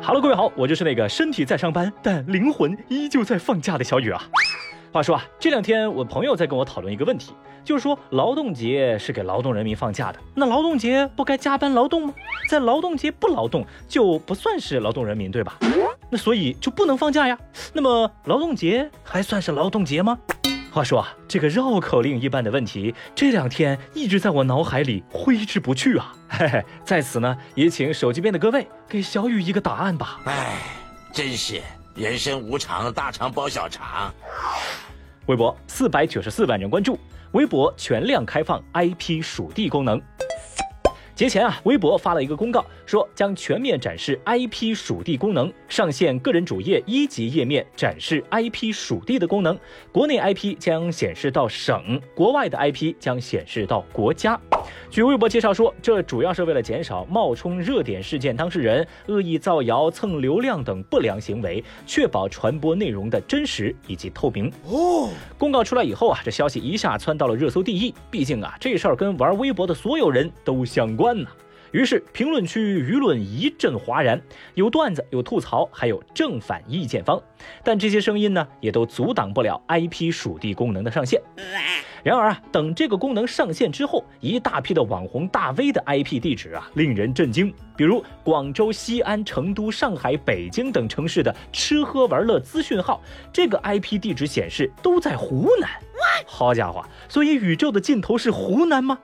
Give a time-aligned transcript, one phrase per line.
[0.00, 4.22] Hello，各位好，我就是那个身体在上班，但灵魂依旧在放假的小雨啊。
[4.92, 7.32] 话说啊，这两天我朋友在跟我讨论一个问题，
[7.64, 12.14] 就是说劳动节是给劳动人民放假的，那劳动节不该加班劳动吗？
[12.48, 15.58] 在劳动节不劳动就不算是劳动人民，对吧？
[16.10, 17.36] 那所以就不能放假呀？
[17.72, 20.16] 那么劳动节还算是劳动节吗？
[20.70, 26.14] 话说啊，这个绕口令一般的问题，这两天一直在我脑海里挥之不去啊。
[26.28, 30.20] 嘿嘿，在此呢，也请手机边的各位给小雨一个答案吧。
[30.24, 30.58] 唉，
[31.12, 31.60] 真是
[31.94, 34.12] 人生无常，大肠包小肠。
[35.26, 36.98] 微博四百九十四万人关注，
[37.32, 40.00] 微博全量开放 IP 属地功能。
[41.18, 49.58] 节前啊，微博发了一个公告，说将全面展示 IP 属地功能，上线个人主页一级页面展示 IP 属地的功能。
[49.90, 54.40] 国内 IP 将显示到省，国外的 IP 将显示到国家。
[54.90, 64.52] 据微博介绍说，这主要是为了减少冒充热点事件当事人、恶意造谣、蹭流量等不良行为，确保传播内容的真实以及透明。
[64.70, 67.92] 哦，公告出来以后啊，这消息一下窜到了热搜第一。
[68.08, 71.07] 毕竟啊，这事儿跟玩微博的所有人都相关。
[71.70, 74.18] 于是评论区舆论一阵哗然，
[74.54, 77.20] 有段子，有吐槽，还有正反意见方。
[77.62, 81.20] 但这些声音呢，也都阻挡不了 IP 属地功能的上线。
[82.02, 87.52] 然而啊，等这个功能上线之后，一大批的网红大 V 的 IP 地址啊，令人震惊。
[87.76, 95.68] 比如广州、西安、成都、上海、北京等城市的吃喝玩乐资讯号，这个 IP 地址显示都在湖南。
[96.24, 98.98] 好家伙，所以宇宙的尽头是湖南吗？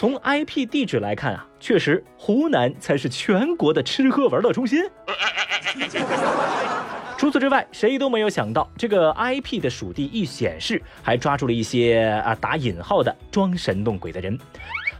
[0.00, 4.82] 从 IP 地址来看啊，确实湖南才是全国的吃喝玩乐中心。
[7.18, 14.38] 除此之外，谁都没有想到，这个 IP 的属地一显示，还抓住了一些啊打引号的装神弄鬼的人。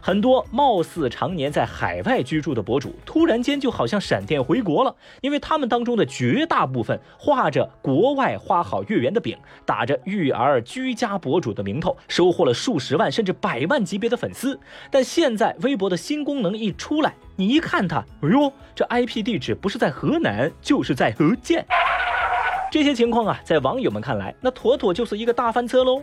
[0.03, 14.59] 很多貌似常年在海外居住的博主，突然间就好像闪电回国了，因为他们当中的绝大部分画着国外花好月圆的饼，打着育儿居家博主的名头，收获了数十万甚至百万级别的粉丝。
[14.89, 21.63] 但现在微博的新功能一出来，你一看它，哎呦，这 IP 地址不是在河南，就是在福建。
[22.71, 25.99] 这些情况啊，在网友们看来，那妥妥就是一个大翻车喽。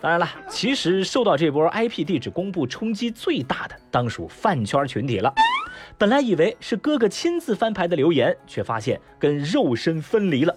[0.00, 5.34] 当然了，其实受到这波 IP 地址公布冲击最大的，当属饭圈群体了。
[5.96, 10.56] 本来以为是哥哥亲自翻牌的留言，却发现跟肉身分离了。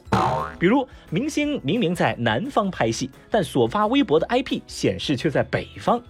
[0.59, 6.01] 比如，明星明明在南方拍戏，但所发微博的 IP 显示却在北方。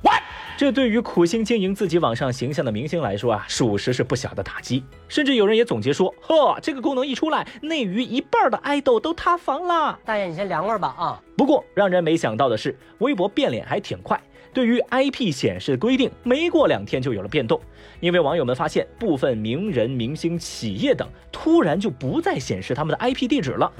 [0.57, 4.83] 这对于苦心经营自己网上形象的明星来说啊，属实是不小的打击。
[5.07, 11.19] 甚至有人也总结说：“呵，这个功能一出来，内娱一半的爱豆都塌房了。”大爷，你先凉快吧啊！
[11.35, 14.21] 不过让人没想到的是，微博变脸还挺快。
[14.53, 17.59] 对于 IP 显示规定，没过两天就有了变动，
[17.99, 23.71] 因为网友们发现部分名人、明星、企业等突然就不再显示他们的 IP 地址了。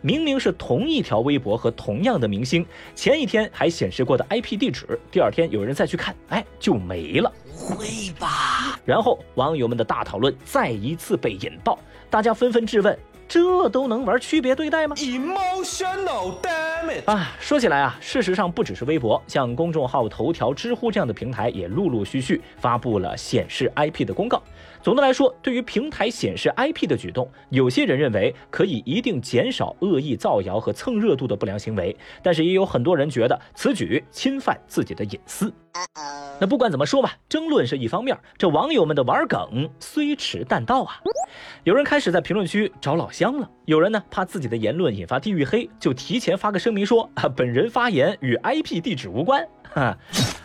[0.00, 7.30] 明明是同一条微博和同样的明星，前一天还显示过的 IP 地址，第二天有人再去看，哎，就没了。
[7.54, 7.86] 会
[8.18, 8.78] 吧？
[8.84, 11.78] 然后网友们的大讨论再一次被引爆，
[12.08, 12.98] 大家纷纷质问。
[13.28, 17.32] 这都能玩区别对待吗？Emotional damage 啊！
[17.40, 24.40] 说起来啊，事实上不只是微博，像公众号、头条、知乎这样的平台也陆陆续续发布了显示 IP 的公告。
[24.86, 35.52] 总的来说，对于平台显示 IP 的举动，有些人认为可以一定减少恶意造谣和蹭热度的不良行为，但是也有很多人觉得此举侵犯自己的隐私。
[36.40, 41.00] 那不管怎么说吧，争论是一方面，这网友们的玩梗虽迟但到啊。
[41.64, 49.44] 有人开始在评论区找老乡了，有人呢怕自己的言论引发地域黑，就提前发个声明说啊，本人发言与 IP 地址无关。
[49.64, 49.98] 哈，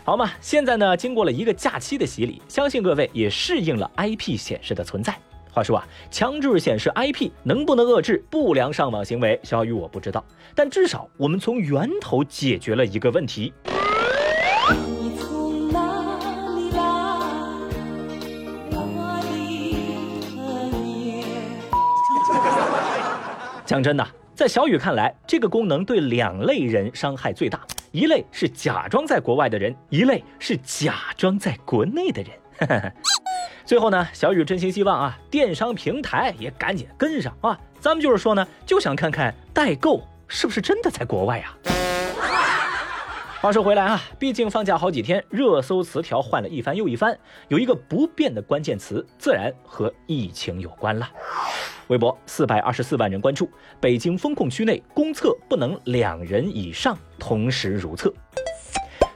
[0.04, 5.16] 好嘛，现在呢，经过了一个假期的洗礼，相信各位也适应了 IP 显示的存在。
[5.52, 9.38] 话说啊，强制显示 IP 能不能遏制不良上网行为？
[9.44, 10.24] 小雨我不知道，
[10.56, 13.52] 但至少我们从源头解决了一个问题。
[23.64, 24.04] 讲真的，
[24.34, 27.60] 在小雨看来，这个功能对两类人伤害最大，
[27.92, 32.92] 一类是假装在国外的人，一类是假装在国内的人。
[33.64, 37.58] 最后呢，小雨真心希望啊，电商平台也赶紧跟上啊！
[37.80, 41.54] 咱们就是说呢，就想看看代购是不是真的在国外呀。
[43.42, 47.18] 话说回来啊，毕竟放假好几天，热搜词条换了一番又一番，
[47.48, 51.10] 有一个不变的关键词，自然和疫情有关了。
[51.88, 53.50] 微博四百二十四万人关注，
[53.80, 58.14] 北京封控区内公厕不能两人以上同时如厕。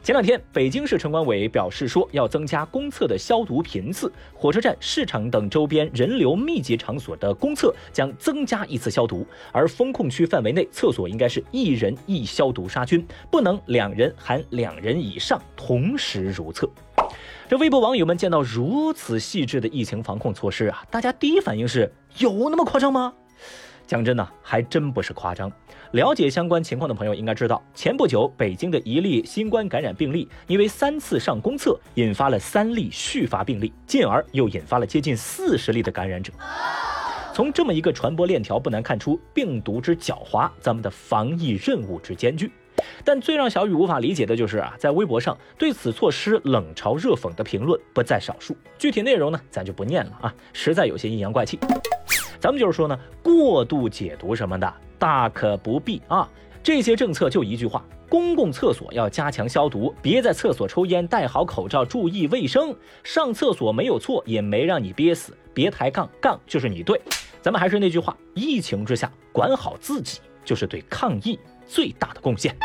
[0.07, 16.71] 前两天，北京市城管委表示说，要增加公厕的消毒频次，火车站、市场等周边人流密集场所的公厕将增加一次消毒，而封控区范围内厕所应该是一人一消毒杀菌，不能两人含两人以上同时如厕。
[17.49, 23.13] 这微博网友们见到如此细致的疫情防控措施啊，大家第一反应是有那么夸张吗？
[23.87, 25.51] 讲真呢，还真不是夸张。
[25.93, 36.33] 了解相关情况的朋友应该知道，前不久北京的一例新冠感染病例，因为三次上公厕，引发了三例续发病例，进而又引发了接近四十例的感染者。
[37.33, 42.51] 从这么一个传播链条，不难看出病毒之狡猾，咱们的防疫任务之艰巨。
[43.05, 48.57] 但最让小雨无法理解的就是啊，在微博上对此措施冷嘲热讽的评论不在少数。
[48.79, 51.59] 具体内容呢，咱就不念了啊，实在有些阴阳怪气。
[52.47, 56.31] 咱们就是说呢，过度解读什么的，大可不必啊。
[56.63, 62.73] 这些政策就一句话：公共厕所要加强消毒，别在厕所抽烟，戴好口罩，注意卫生。
[63.03, 67.03] 上厕所没有错，也没让你憋死，别抬杠，杠就是你对。
[67.43, 72.57] 咱们还是那句话，疫情之下，管好自己就是对抗疫最大的贡献。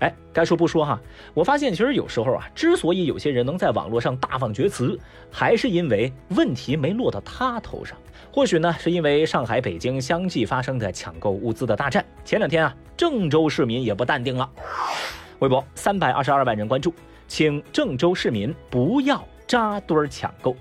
[0.00, 1.00] 哎，该说不说哈，
[1.32, 4.98] 我发现其实有时候啊，之所以有些人能在网络上大放厥词，
[5.30, 7.96] 还是因为问题没落到他头上。
[8.30, 12.04] 或许呢，是因为上海、北京相继发生的抢购物资的大战。
[12.26, 14.50] 前两天啊，郑州市民也不淡定了，
[15.38, 16.92] 微博三百二十二万人关注，
[17.26, 20.54] 请郑州市民不要扎堆抢购。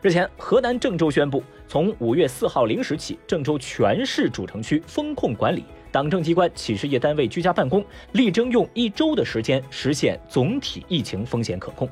[0.00, 5.64] 日前，河南郑州宣布，从五月四号零时起，郑州全市主城区封控管理。
[5.92, 11.86] 党政机关、企事业单位居家办公，力争用一周的时间实现总体疫情风险可控。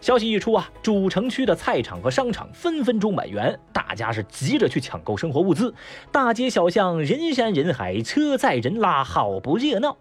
[0.00, 5.74] 消息一出啊，主城区的菜场和商场分分钟满员，大家是急着去抢购生活物资，
[6.10, 9.96] 大街小巷人山人海，车载人拉，好不热闹。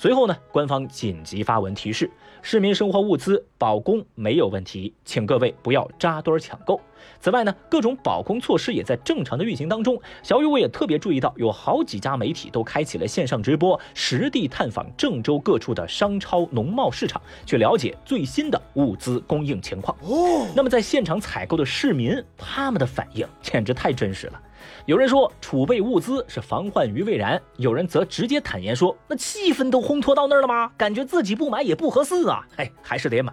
[0.00, 2.10] 随后呢，官方紧急发文提示，
[2.40, 6.80] 市民生活物资保供没有问题，请各位不要扎堆抢购。
[7.20, 10.00] 此外呢，各种保供措施也在正常的运行当中。
[10.22, 19.94] 小雨我也特别注意到，有好几家媒体都开启了线上直播，实地探访郑州各处的商超、农贸市场，去了解最新的物资供应情况。
[20.00, 24.40] 哦，那么在现场采购的市民，他们的反应简直太真实了。
[24.86, 30.70] 有人说储备物资是防患于未然，有人则直接坦言说，那气氛都烘托到那儿了吗？
[30.76, 33.32] 感觉自己不买也不合适啊，哎，还是得买。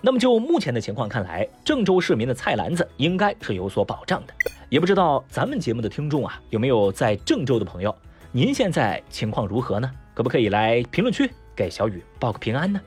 [0.00, 4.34] 那么就目前的情况看来，郑州市民的菜篮子应该是有所保障的。
[4.68, 7.94] 也不知道咱们节目的听众啊，有没有在郑州的朋友？
[8.32, 9.90] 您现在情况如何呢？
[10.12, 12.80] 可不可以来评论区给小雨报个平安呢？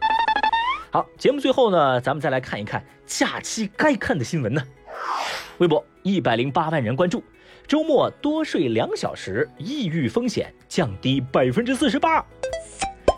[0.92, 4.62] 好，节目最后呢，咱们再来看一看假期该看的新闻呢。
[5.58, 7.24] 微博一百零八万人关注。
[7.68, 12.26] 周末多睡两小时，抑郁风险降低百分之四十八。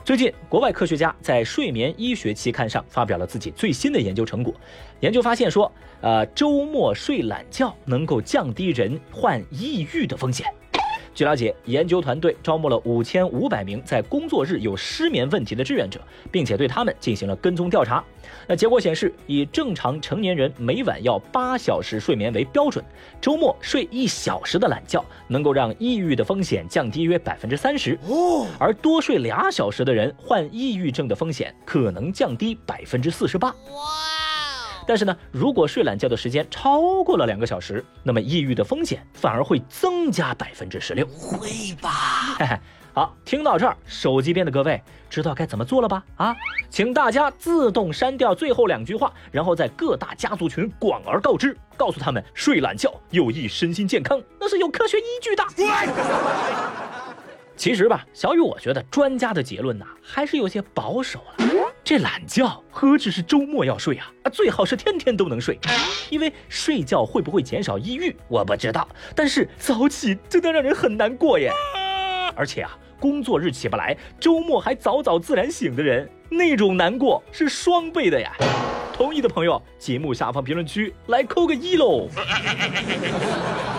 [0.03, 4.51] 最近，国外科学家在《睡眠医学》期刊上发表了自己最新的研究成果。
[5.01, 10.51] 研究发现说，呃，周末睡懒觉能够降低人患抑郁的风险。
[11.13, 15.99] 据了解，研究团队招募了五千五百名在工作日有失眠问题的志愿者，
[16.31, 18.03] 并且对他们进行了跟踪调查。
[18.47, 22.83] 那结果显示，以正常成年人每晚要八小时睡眠为标准，
[23.19, 27.97] 周末睡一小时的懒觉，能够让抑郁的风险降低约百分之三十。
[28.07, 33.49] 哦，而多睡俩小时的人，患抑郁症的风险可能降低百分之四十八。
[33.49, 34.18] 哇！
[34.89, 41.05] 但是呢，如果睡懒觉的时间超过了两个小时，那么抑郁的风险反而会增加百分之十六。
[41.05, 41.91] 会吧？
[42.39, 42.59] 嘿嘿，
[42.91, 46.03] 好，听到这儿，手机边的各位知道该怎么做了吧？
[46.15, 46.35] 啊，
[46.71, 55.43] 请大家自动删掉最后两句话，然后在各大家族群广而告之，告诉他们睡懒觉有益身心健康，那是有科学依据的。
[57.55, 61.45] 其实吧，小雨，我觉得专家的结论呐，还是有些保守了。
[61.89, 65.57] 这懒觉何止是周末要睡啊，啊，最好是天天都能睡。
[66.11, 68.87] 因为睡觉会不会减少抑郁，我不知道。
[69.15, 71.51] 但是早起真的让人很难过耶。
[72.35, 78.35] 而且啊，工作日起不来，周末还早早自然醒的人，那种难过是双倍的呀。
[78.93, 82.07] 同意的朋友，节目下方评论区来扣个一喽。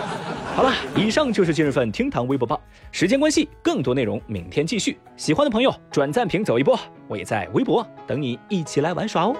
[0.53, 2.61] 好了，以上就是今日份厅堂微博报。
[2.91, 4.97] 时间关系，更多内容明天继续。
[5.15, 6.77] 喜欢的朋友转赞评走一波，
[7.07, 9.35] 我也在微博等你一起来玩耍哦。